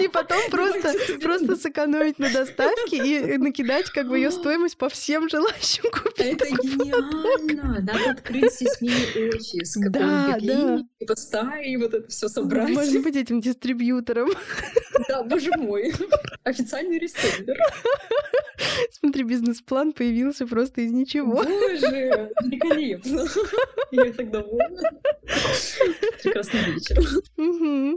[0.00, 5.28] И потом просто, просто сэкономить на доставке и накидать как бы ее стоимость по всем
[5.28, 6.40] желающим купить.
[6.40, 7.80] Это гениально!
[7.80, 10.78] Надо открыть здесь мини-офис, да, да.
[10.98, 12.70] типа стаи, вот это все собрать.
[12.70, 14.30] Можно быть этим дистрибьютором.
[15.08, 15.92] Да, боже мой.
[16.44, 17.56] Официальный реселлер.
[18.92, 21.42] Смотри, бизнес-план появился просто из ничего.
[21.42, 23.26] Боже, великолепно.
[23.90, 24.82] Я так довольна.
[26.22, 26.98] Прекрасный вечер.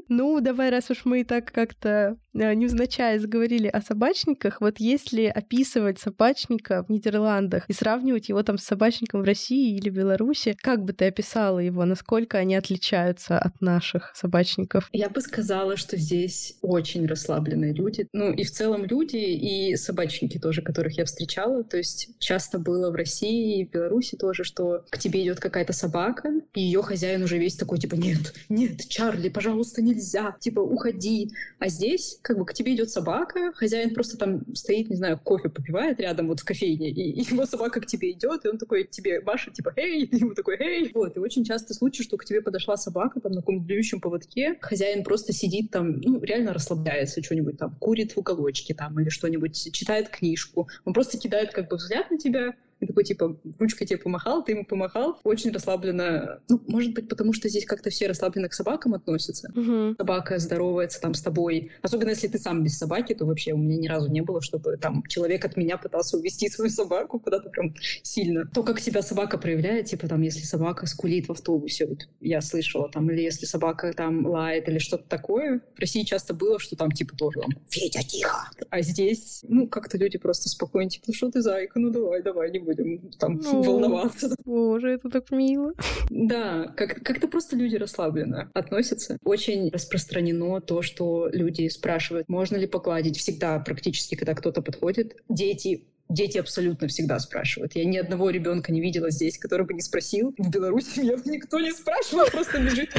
[0.08, 6.00] Ну, давай, раз уж мы так как-то э, невзначай заговорили о собачниках, вот если описывать
[6.00, 10.94] собачника в Нидерландах и сравнивать его там с собачником в России или Беларуси, как бы
[10.94, 14.90] ты описала его, насколько они отличаются от наших собачников?
[14.94, 18.08] Я бы сказала, что здесь очень расслабленные люди.
[18.14, 21.64] Ну, и в целом люди, и собачники тоже, которых я встречала.
[21.64, 25.73] То есть часто было в России и в Беларуси тоже, что к тебе идет какая-то
[25.74, 31.32] собака, и ее хозяин уже весь такой, типа, нет, нет, Чарли, пожалуйста, нельзя, типа, уходи.
[31.60, 35.50] А здесь, как бы, к тебе идет собака, хозяин просто там стоит, не знаю, кофе
[35.50, 38.86] попивает рядом вот в кофейне, и, и его собака к тебе идет, и он такой
[38.86, 40.92] тебе машет, типа, эй, и ему такой, эй.
[40.94, 44.58] Вот, и очень часто случай, что к тебе подошла собака там на каком-то длющем поводке,
[44.62, 49.72] хозяин просто сидит там, ну, реально расслабляется, что-нибудь там, курит в уголочке там или что-нибудь,
[49.74, 50.68] читает книжку.
[50.86, 52.54] Он просто кидает как бы взгляд на тебя,
[52.84, 55.20] и такой, типа, ручкой тебе помахал, ты ему помахал.
[55.24, 56.40] Очень расслабленно.
[56.50, 59.52] Ну, может быть, потому что здесь как-то все расслабленно к собакам относятся.
[59.56, 59.96] Угу.
[59.98, 61.72] Собака здоровается там с тобой.
[61.82, 64.78] Особенно, если ты сам без собаки, то вообще у меня ни разу не было, чтобы
[64.78, 68.46] там человек от меня пытался увести свою собаку куда-то прям сильно.
[68.54, 72.90] То, как себя собака проявляет, типа там, если собака скулит в автобусе, вот я слышала
[72.90, 75.62] там, или если собака там лает или что-то такое.
[75.76, 79.98] В России часто было, что там типа тоже там «Федя, тихо!» А здесь, ну, как-то
[79.98, 83.40] люди просто спокойно, типа, ну что ты, зайка, ну давай, давай, не будем будем там
[83.44, 84.36] ну, волноваться.
[84.46, 85.74] Боже, это так мило.
[86.10, 89.18] Да, как- как-то просто люди расслабленно относятся.
[89.24, 93.18] Очень распространено то, что люди спрашивают, можно ли погладить.
[93.18, 97.76] Всегда практически, когда кто-то подходит, дети дети абсолютно всегда спрашивают.
[97.76, 100.34] Я ни одного ребенка не видела здесь, который бы не спросил.
[100.38, 102.90] В Беларуси меня никто не спрашивал, просто бежит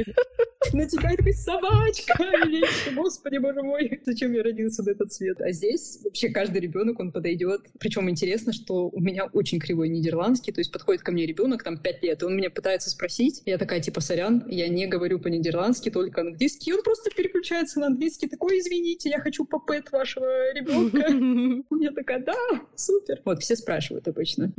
[0.73, 2.15] на тебя и такой собачка.
[2.95, 5.41] Господи, боже мой, зачем я родился на этот свет?
[5.41, 7.63] А здесь вообще каждый ребенок, он подойдет.
[7.79, 11.79] Причем интересно, что у меня очень кривой нидерландский, то есть подходит ко мне ребенок, там,
[11.79, 13.43] 5 лет, и он меня пытается спросить.
[13.45, 16.71] Я такая, типа, сорян, я не говорю по-нидерландски, только английский.
[16.71, 21.65] И он просто переключается на английский, такой, извините, я хочу попэт вашего ребенка.
[21.85, 22.35] Я такая, да,
[22.75, 23.04] супер.
[23.25, 24.53] Вот, все спрашивают обычно.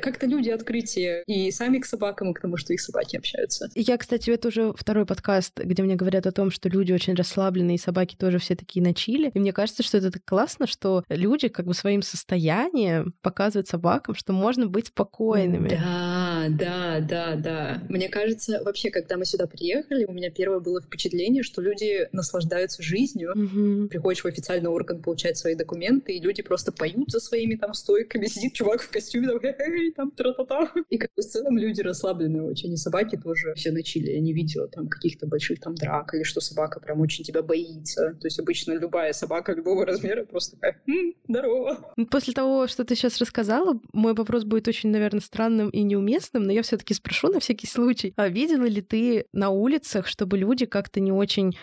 [0.00, 3.68] Как-то люди открытие и сами к собакам, и к тому, что их собаки общаются.
[3.74, 7.76] Я, кстати, это уже второй подкаст, где мне говорят о том, что люди очень расслабленные,
[7.76, 9.30] и собаки тоже все такие на чили.
[9.34, 14.14] И мне кажется, что это так классно, что люди как бы своим состоянием показывают собакам,
[14.14, 15.68] что можно быть спокойными.
[15.68, 17.82] Да, да, да, да.
[17.88, 22.82] Мне кажется, вообще, когда мы сюда приехали, у меня первое было впечатление, что люди наслаждаются
[22.82, 23.32] жизнью.
[23.32, 23.88] Угу.
[23.88, 28.26] Приходишь в официальный орган получать свои документы, и люди просто поют за своими там стойками.
[28.26, 30.72] Сидит чувак в костюме, там, эй, там, тра-та-та.
[30.90, 32.72] И как бы в целом люди расслабленные очень.
[32.72, 34.10] И собаки тоже все на чили.
[34.10, 38.16] Я не видела там каких-то больших там драк, или что собака прям очень тебя боится.
[38.20, 41.92] То есть обычно любая собака любого размера просто такая, М, здорово.
[42.10, 46.52] После того, что ты сейчас рассказала, мой вопрос будет очень, наверное, странным и неуместным, но
[46.52, 48.12] я все таки спрошу на всякий случай.
[48.16, 51.56] А видела ли ты на улицах, чтобы люди как-то не очень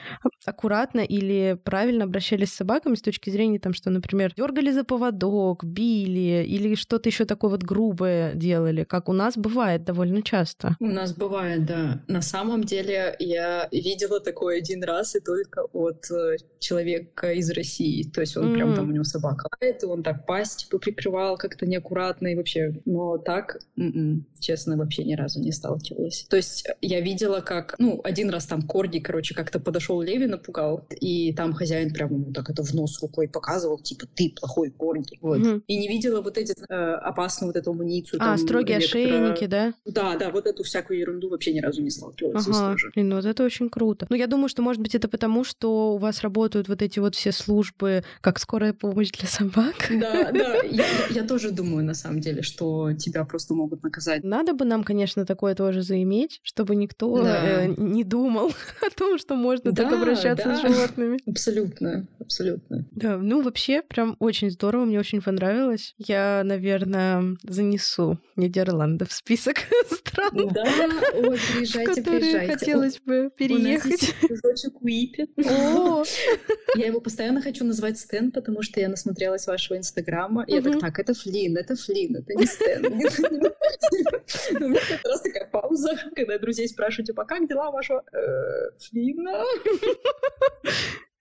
[0.45, 5.63] аккуратно или правильно обращались с собаками с точки зрения там, что, например, дергали за поводок,
[5.63, 10.75] били или что-то еще такое вот грубое делали, как у нас бывает довольно часто?
[10.79, 12.01] У нас бывает, да.
[12.07, 18.03] На самом деле я видела такое один раз и только от э, человека из России.
[18.03, 18.53] То есть он mm-hmm.
[18.53, 22.35] прям там у него собака лает, и он так пасть типа прикрывал как-то неаккуратно и
[22.35, 22.73] вообще.
[22.85, 26.25] Но так, м-м, честно, вообще ни разу не сталкивалась.
[26.29, 30.88] То есть я видела, как, ну, один раз там Корди, короче, как-то подошел Леви, напугал,
[30.99, 35.17] и там хозяин прям ему так это в нос рукой показывал, типа, ты плохой Корди.
[35.21, 35.39] Вот.
[35.39, 35.63] Mm-hmm.
[35.67, 38.21] И не видела вот эти э, опасную вот эту амуницию.
[38.21, 38.99] А, там, строгие электро...
[38.99, 39.73] ошейники, да?
[39.86, 42.75] Да, да, вот эту всякую ерунду вообще ни разу не сталкивалась ага.
[42.95, 44.06] Блин, ну вот это очень круто.
[44.10, 47.15] Но я думаю, что, может быть, это потому, что у вас работают вот эти вот
[47.15, 49.75] все службы, как скорая помощь для собак.
[49.89, 54.23] Да, да, я, я тоже думаю, на самом деле, что тебя просто могут наказать.
[54.23, 57.65] Надо бы нам, конечно, такое тоже заиметь, чтобы никто да.
[57.65, 58.52] э, не думал
[58.86, 60.58] о том, что можно да, так обращаться да.
[60.58, 61.19] с животными.
[61.25, 62.86] Абсолютно, абсолютно.
[62.91, 65.78] Да, ну вообще прям очень здорово, мне очень понравилось.
[65.97, 69.57] Я, наверное, занесу Нидерланды в список
[69.91, 70.63] стран, да,
[71.13, 72.53] о, приезжайте, в которые приезжайте.
[72.53, 74.15] хотелось бы переехать.
[74.23, 75.27] У Уипи.
[76.75, 80.45] Я его постоянно хочу назвать Стэн, потому что я насмотрелась вашего инстаграма.
[80.47, 82.85] Я так, так, это Флин, это Флин, это не Стэн.
[82.89, 82.95] У
[84.69, 88.03] меня как раз такая пауза, когда друзей спрашиваю, типа, как дела вашего?
[88.79, 89.43] Фина?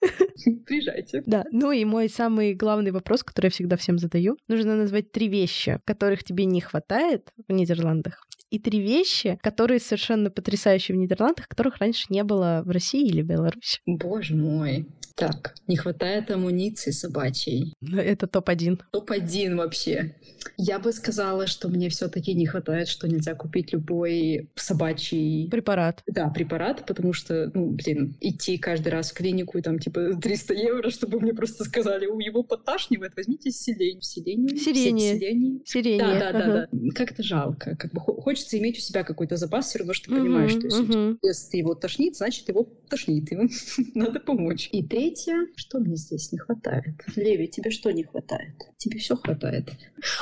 [0.66, 1.22] Приезжайте.
[1.26, 4.36] Да, ну и мой самый главный вопрос, который я всегда всем задаю.
[4.48, 10.30] Нужно назвать три вещи, которых тебе не хватает в Нидерландах, и три вещи, которые совершенно
[10.30, 13.80] потрясающие в Нидерландах, которых раньше не было в России или Беларуси.
[13.86, 14.86] Боже мой.
[15.18, 17.74] Так, не хватает амуниции собачьей.
[17.92, 18.80] Это топ-1.
[18.92, 20.14] Топ-1 вообще.
[20.56, 25.48] Я бы сказала, что мне все таки не хватает, что нельзя купить любой собачий...
[25.50, 26.02] Препарат.
[26.06, 30.54] Да, препарат, потому что, ну, блин, идти каждый раз в клинику и там типа 300
[30.54, 34.00] евро, чтобы мне просто сказали, у его подташнивает, возьмите селень.
[34.00, 34.48] Селень?
[34.56, 35.14] Сирение.
[35.14, 35.60] Сирение.
[35.64, 36.18] Сирение.
[36.18, 36.38] Да, да, ага.
[36.38, 36.90] да, да.
[36.94, 37.76] Как-то жалко.
[37.76, 40.82] Как бы хочется иметь у себя какой-то запас, все равно, что ты понимаешь, что если,
[40.82, 41.18] мгм.
[41.22, 43.30] если его тошнит, значит, его тошнит.
[43.32, 43.48] Ему
[43.94, 44.68] надо помочь.
[44.72, 45.07] И третье,
[45.56, 46.94] что мне здесь не хватает?
[47.16, 48.54] Леви, тебе что не хватает?
[48.76, 49.70] Тебе все хватает.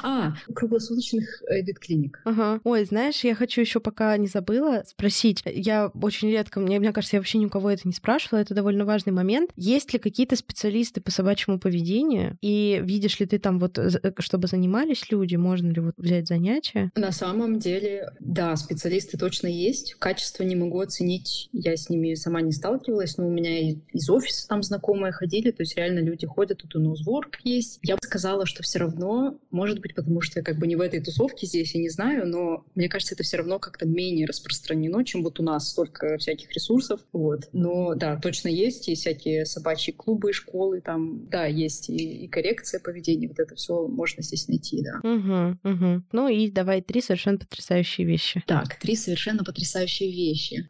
[0.03, 2.21] А, круглосуточных э, ветклиник.
[2.25, 2.61] Ага.
[2.65, 5.43] Ой, знаешь, я хочу еще пока не забыла спросить.
[5.45, 8.55] Я очень редко, мне, мне кажется, я вообще ни у кого это не спрашивала, это
[8.55, 9.51] довольно важный момент.
[9.57, 12.39] Есть ли какие-то специалисты по собачьему поведению?
[12.41, 16.91] И видишь ли ты там вот, э, чтобы занимались люди, можно ли вот взять занятия?
[16.95, 19.95] На самом деле, да, специалисты точно есть.
[19.99, 21.49] Качество не могу оценить.
[21.53, 24.76] Я с ними сама не сталкивалась, но у меня из офиса там знакомые
[25.13, 27.79] ходили, то есть реально люди ходят, тут у нас ворк есть.
[27.83, 30.81] Я бы сказала, что все равно, может быть, потому что я как бы не в
[30.81, 35.05] этой тусовке здесь, я не знаю, но мне кажется, это все равно как-то менее распространено,
[35.05, 37.01] чем вот у нас столько всяких ресурсов.
[37.13, 37.49] Вот.
[37.53, 42.81] Но да, точно есть, есть всякие собачьи клубы, школы, там, да, есть и, и коррекция
[42.81, 45.01] поведения, вот это все можно здесь найти, да.
[45.09, 46.03] Угу, угу.
[46.13, 48.43] Ну и давай три совершенно потрясающие вещи.
[48.47, 50.67] Так, три совершенно потрясающие вещи.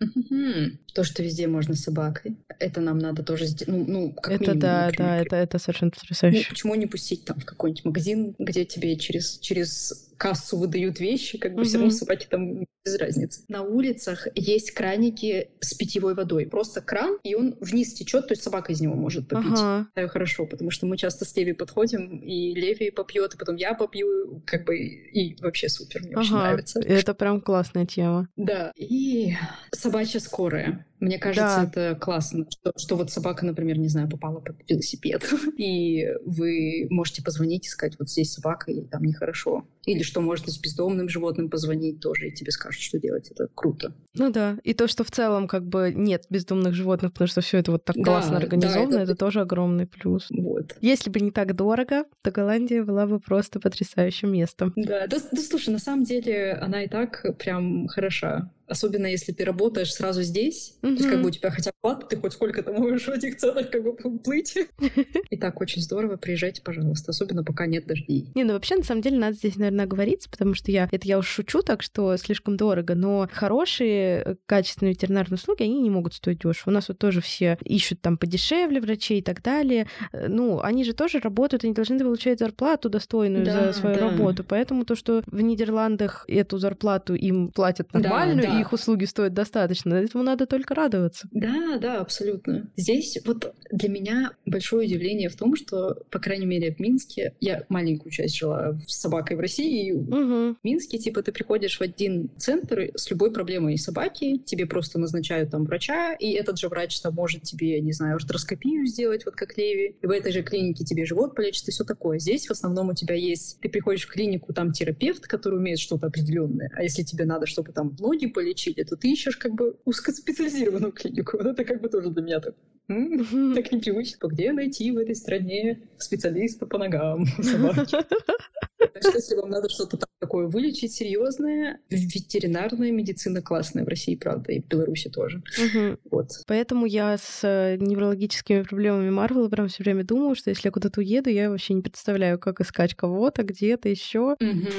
[0.95, 2.37] То, что везде можно собакой.
[2.59, 3.87] Это нам надо тоже сделать.
[3.87, 5.09] Ну, ну, как это минимум, да, например.
[5.11, 6.49] да, это, это совершенно Ну, потрясающе.
[6.49, 11.55] почему не пустить там в какой-нибудь магазин, где тебе через, через кассу выдают вещи, как
[11.55, 11.85] бы все Мгм.
[11.87, 13.43] равно собаке там без разницы.
[13.49, 16.47] На улицах есть краники с питьевой водой.
[16.47, 19.53] Просто кран, и он вниз течет, то есть собака из него может попить.
[19.53, 19.87] Ага.
[19.89, 23.75] Считаю хорошо, потому что мы часто с Леви подходим, и Леви попьет, и потом я
[23.75, 26.45] попью, как бы, и вообще супер, мне очень Ага.
[26.45, 26.81] нравится.
[26.81, 28.29] Это прям классная тема.
[28.37, 29.35] Да, и
[29.73, 30.87] собачья скорая.
[30.99, 31.91] Мне кажется, Да.
[31.91, 37.23] это классно, что, что вот собака, например, не знаю, попала под велосипед, и вы можете
[37.23, 39.67] позвонить и сказать, вот здесь собака, и там нехорошо.
[39.87, 43.31] Или что можно с бездомным животным позвонить тоже, и тебе скажут, что делать.
[43.31, 43.95] Это круто.
[44.15, 44.59] Ну да.
[44.65, 47.85] И то, что в целом как бы нет бездомных животных, потому что все это вот
[47.85, 50.27] так Да, классно да, организовано, это- это тоже огромный плюс.
[50.31, 50.77] Вот.
[50.81, 54.73] Если бы не так дорого, то Голландия была бы просто потрясающим местом.
[54.77, 58.51] Да, да, да, слушай, на самом деле она и так прям хороша.
[58.69, 62.07] Особенно если ты работаешь сразу здесь, то есть как бы у тебя хотя бы плата,
[62.07, 64.57] ты хоть сколько-то можешь в этих ценах как бы плыть.
[65.31, 68.31] И так очень здорово, приезжайте, пожалуйста, особенно пока нет дождей.
[68.35, 71.19] Не, ну вообще, на самом деле, надо здесь, наверное, оговориться, потому что я, это я
[71.19, 76.15] уж шучу так, что слишком дорого, но хорошие, э, качественные ветеринарные услуги, они не могут
[76.15, 76.71] стоить дешево.
[76.71, 79.87] У нас вот тоже все ищут там подешевле врачей и так далее.
[80.13, 84.11] Э, Ну, они же тоже работают, они должны получать зарплату достойную Да, за свою да.
[84.11, 84.45] работу.
[84.45, 88.56] Поэтому то, что в Нидерландах эту зарплату им платят Да, нормальную, да.
[88.57, 91.29] И их услуги стоят достаточно, этому надо только радоваться.
[91.33, 92.71] Да, да, абсолютно.
[92.77, 97.65] Здесь вот для меня большое удивление в том, что, по крайней мере, в Минске, я
[97.69, 100.55] маленькую часть жила с собакой в России, и Угу.
[100.55, 105.51] В Минске, типа, ты приходишь в один центр с любой проблемой собаки, тебе просто назначают
[105.51, 109.57] там врача, и этот же врач там может тебе, не знаю, артроскопию сделать, вот как
[109.57, 112.19] Леви, и в этой же клинике тебе живот полечит и все такое.
[112.19, 116.07] Здесь в основном у тебя есть, ты приходишь в клинику, там терапевт, который умеет что-то
[116.07, 120.93] определенное, а если тебе надо, чтобы там ноги полечили, то ты ищешь как бы узкоспециализированную
[120.93, 121.37] клинику.
[121.37, 122.55] Вот это как бы тоже для меня так,
[122.87, 124.29] так непривычно.
[124.29, 127.97] Где найти в этой стране специалиста по ногам собаки?
[128.93, 134.53] Так что, если вам надо что-то такое вылечить серьезное, ветеринарная медицина классная в России, правда,
[134.53, 135.43] и в Беларуси тоже.
[135.59, 135.99] Угу.
[136.11, 136.29] Вот.
[136.47, 141.01] Поэтому я с э, неврологическими проблемами Марвела прям все время думаю, что если я куда-то
[141.01, 144.37] уеду, я вообще не представляю, как искать кого-то где-то еще.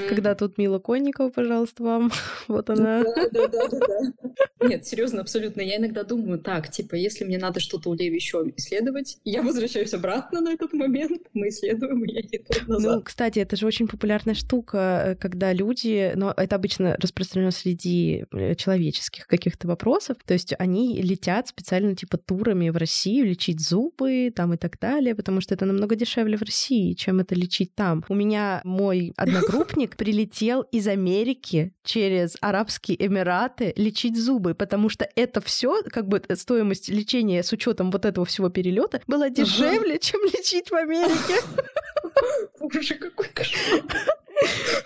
[0.09, 2.11] Когда тут Мила Конникова, пожалуйста, вам.
[2.47, 3.03] Вот она.
[3.03, 4.67] Да, да, да.
[4.67, 5.61] Нет, серьезно, абсолютно.
[5.61, 9.93] Я иногда думаю, так, типа, если мне надо что-то у Леви еще исследовать, я возвращаюсь
[9.93, 13.03] обратно на этот момент, мы исследуем, и я еду Ну, назад.
[13.05, 18.53] кстати, это же очень популярная штука, э, когда люди, но это обычно распространено среди э,
[18.55, 24.53] человеческих каких-то вопросов, то есть они летят специально типа турами в Россию лечить зубы там
[24.53, 28.05] и так далее, потому что это намного дешевле в России, чем это лечить там.
[28.07, 35.41] У меня мой одногруппник прилетел из Америки через Арабские Эмираты лечить зубы, потому что это
[35.41, 40.21] все, как бы э, стоимость лечения с учетом вот этого всего перелета была дешевле, чем
[40.25, 41.41] лечить в Америке.
[42.59, 43.83] Боже, какой кошмар.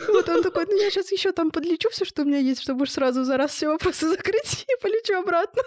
[0.08, 2.84] Вот он такой, ну я сейчас еще там подлечу все, что у меня есть, чтобы
[2.84, 5.62] уж сразу за раз все вопросы закрыть и полечу обратно.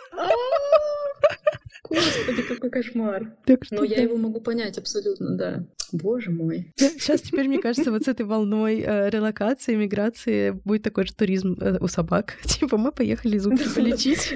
[1.88, 3.36] Господи, какой кошмар.
[3.44, 5.64] Так что Но я его могу понять абсолютно, да.
[5.92, 6.72] Боже мой.
[6.76, 11.56] Сейчас теперь, мне кажется, вот с этой волной э, релокации, миграции будет такой же туризм
[11.60, 12.38] э, у собак.
[12.44, 14.34] Типа мы поехали зубки полечить.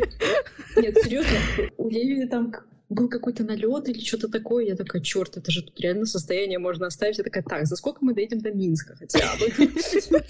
[0.77, 1.39] Нет, серьезно,
[1.79, 2.53] у Леви там
[2.89, 4.65] был какой-то налет или что-то такое.
[4.65, 7.19] Я такая, черт, это же тут реально состояние можно оставить.
[7.19, 9.49] Я такая, так, за сколько мы доедем до Минска хотя бы?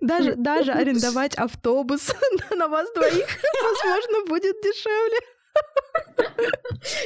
[0.00, 2.10] Даже, даже арендовать автобус
[2.56, 3.26] на вас двоих,
[3.62, 5.18] возможно, будет дешевле.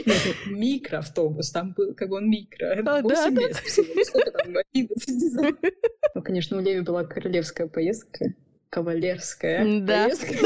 [0.07, 2.73] Нет, ну, микроавтобус, там был как бы он микро.
[2.79, 3.43] А, да, 8 да.
[3.43, 4.05] мест всего.
[4.05, 5.59] Сколько там, 11, не знаю.
[6.15, 8.35] Ну, конечно, у Леви была королевская поездка.
[8.71, 10.05] Кавалерская Да.
[10.05, 10.37] поездка.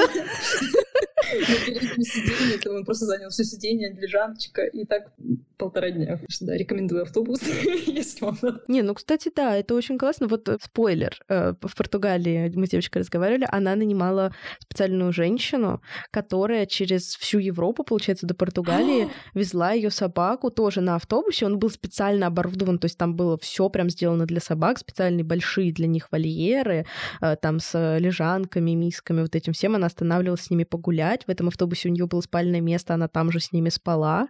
[1.23, 5.13] Сиденье, то он просто занял все сиденье, лежаночка, и так
[5.57, 6.19] полтора дня.
[6.41, 7.41] Да, рекомендую автобус,
[7.87, 8.61] если вам надо.
[8.67, 10.27] Не, ну, кстати, да, это очень классно.
[10.27, 11.17] Вот э, спойлер.
[11.29, 17.85] э, В Португалии мы с девочкой разговаривали, она нанимала специальную женщину, которая через всю Европу,
[17.85, 21.47] получается, до Португалии везла ее собаку тоже на автобусе.
[21.47, 25.73] Он был специально оборудован, то есть там было все прям сделано для собак, специальные большие
[25.73, 26.87] для них вольеры,
[27.21, 29.77] э, там с лежанками, мисками, вот этим всем.
[29.77, 31.12] Она останавливалась с ними погулять.
[31.27, 34.29] В этом автобусе у нее было спальное место, она там же с ними спала.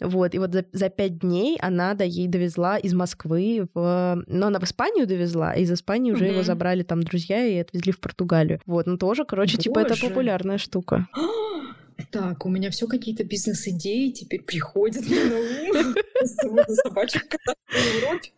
[0.00, 4.22] Вот, и вот за, за пять дней она да, ей довезла из Москвы в...
[4.26, 6.44] Ну, она в Испанию довезла, а из Испании уже его Мгм.
[6.44, 8.60] забрали там друзья и отвезли в Португалию.
[8.66, 10.06] Вот, ну тоже, короче, типа это Боже.
[10.08, 11.06] популярная штука.
[12.10, 15.94] Так, у меня все какие-то бизнес-идеи теперь приходят на ум.
[16.82, 17.36] Собачек
[17.68, 18.30] в Европе.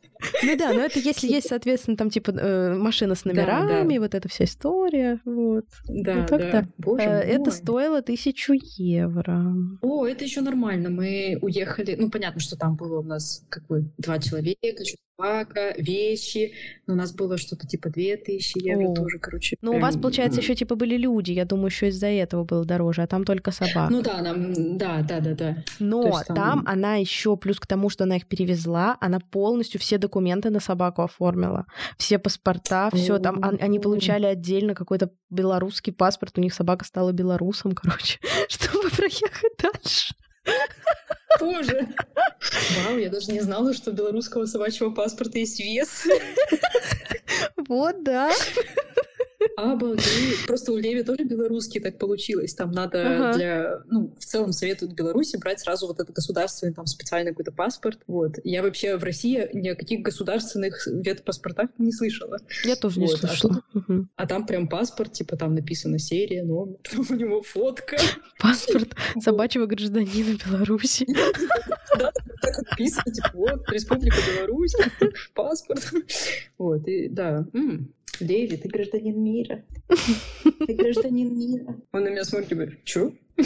[0.43, 4.29] Ну да, но это если есть, соответственно, там типа э, машина с номерами, вот эта
[4.29, 5.64] вся история, вот.
[5.89, 6.64] Да, да.
[6.99, 9.55] Э, Это стоило тысячу евро.
[9.83, 10.91] О, это еще нормально.
[10.91, 11.97] Мы уехали.
[11.99, 14.85] Ну, понятно, что там было у нас как бы два человека,
[15.16, 16.53] собака, вещи.
[16.87, 18.95] Но у нас было что-то типа две тысячи евро О.
[18.95, 19.57] тоже, короче.
[19.62, 21.33] Ну, у вас, прям, получается, еще типа были люди.
[21.33, 23.91] Я думаю, еще из-за этого было дороже, а там только собак.
[23.91, 25.57] Ну да, нам, да, да, да, да.
[25.79, 30.12] Но там- она еще, плюс к тому, что она их перевезла, она полностью все документы
[30.21, 31.65] на собаку оформила.
[31.99, 33.37] Все паспорта, все там.
[33.43, 36.39] он- Они получали отдельно какой-то белорусский паспорт.
[36.39, 40.15] У них собака стала белорусом, короче, чтобы проехать дальше.
[41.41, 41.89] Боже.
[42.85, 46.07] Вау, я даже не знала, что у белорусского собачьего паспорта есть вес.
[47.69, 48.31] Вот, да.
[49.57, 50.46] Обалдеть.
[50.46, 52.55] Просто у Леви тоже белорусский так получилось.
[52.55, 53.32] Там надо Ага.
[53.36, 53.82] для...
[53.90, 58.00] Ну, в целом советуют Беларуси брать сразу вот этот государственный, там, специальный какой-то паспорт.
[58.07, 58.36] Вот.
[58.44, 62.38] Я вообще в России ни о каких государственных ветпаспортах не слышала.
[62.64, 63.62] Я тоже не Вот, а слышала.
[63.74, 64.11] Мгм.
[64.16, 67.96] А там прям паспорт, типа там написана серия, номер, там у него фотка.
[68.38, 71.07] Паспорт собачьего гражданина Беларуси.
[71.98, 74.74] Да, так написано, типа, вот, Республика Беларусь,
[75.34, 75.92] паспорт.
[76.57, 77.44] Вот, и да.
[78.21, 79.65] Леви, ты гражданин мира.
[80.67, 81.77] Ты гражданин мира.
[81.93, 83.13] Он на меня смотрит и говорит, чё?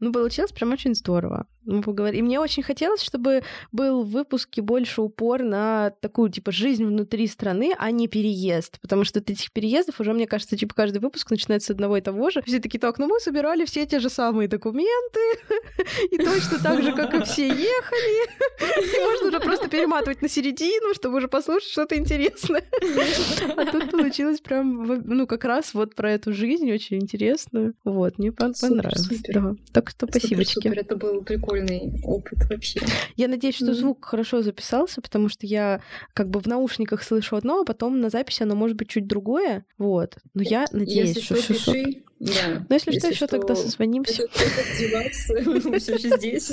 [0.00, 1.46] Ну, получилось прям очень здорово.
[1.64, 2.20] Мы поговорили.
[2.20, 3.42] И мне очень хотелось, чтобы
[3.72, 8.80] был в выпуске больше упор на такую, типа, жизнь внутри страны, а не переезд.
[8.80, 12.00] Потому что от этих переездов уже, мне кажется, типа, каждый выпуск начинается с одного и
[12.02, 12.42] того же.
[12.42, 15.20] Все такие, так, ну мы собирали все те же самые документы,
[16.10, 18.28] и точно так же, как и все ехали.
[18.60, 22.64] И можно уже просто перематывать на середину, чтобы уже послушать что-то интересное.
[23.56, 27.74] А тут получилось прям, ну, как раз вот про эту жизнь очень интересную.
[27.84, 29.02] Вот, мне пон- Супер, понравилось.
[29.06, 29.34] супер.
[29.42, 29.54] Да.
[29.72, 30.54] Так что спасибочки.
[30.54, 32.80] Супер, это был прикольный опыт вообще.
[33.16, 33.74] Я надеюсь, что Мгм.
[33.74, 35.80] звук хорошо записался, потому что я
[36.12, 39.64] как бы в наушниках слышу одно, а потом на записи оно может быть чуть другое.
[39.78, 40.16] Вот.
[40.34, 42.02] Но я надеюсь, Если что что, пиши.
[42.20, 42.30] Да.
[42.68, 44.22] Ну, если, что, еще тогда что, созвонимся.
[44.22, 46.52] если что, деваться, мы все еще здесь.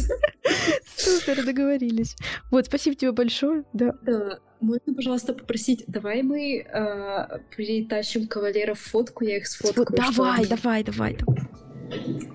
[0.98, 2.16] Супер, договорились.
[2.52, 3.64] Вот, спасибо тебе большое.
[3.72, 3.94] Да.
[4.02, 9.86] Да, можно, пожалуйста, попросить, давай мы а, притащим кавалеров фотку, я их сфоткаю.
[9.88, 11.50] Что давай, давай, давай, давай.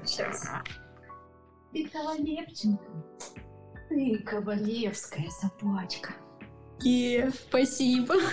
[0.05, 0.49] Сейчас.
[1.73, 2.85] Ты кавалерченко.
[3.89, 6.15] Ты кавалерская собачка.
[6.83, 8.15] Е, спасибо.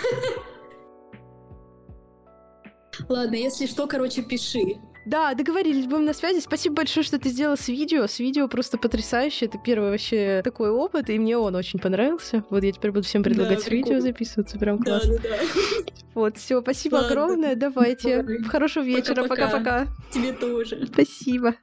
[3.10, 4.80] Ладно, если что, короче, пиши.
[5.06, 6.40] Да, договорились, будем на связи.
[6.40, 8.08] Спасибо большое, что ты сделала с видео.
[8.08, 9.46] С видео просто потрясающе.
[9.46, 12.44] Это первый вообще такой опыт, и мне он очень понравился.
[12.50, 14.58] Вот я теперь буду всем предлагать Да, с видео записываться.
[14.58, 15.18] Прям Да, классно.
[15.18, 15.38] да, да.
[16.14, 17.10] Вот, все, спасибо Ладно.
[17.10, 17.56] огромное.
[17.56, 18.22] Давайте.
[18.22, 18.44] Давай.
[18.44, 19.28] Хорошего вечера.
[19.28, 19.88] Пока-пока.
[20.14, 20.88] Тебе тоже.
[20.92, 21.56] Спасибо.